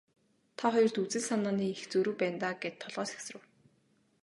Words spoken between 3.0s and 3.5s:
сэгсрэв.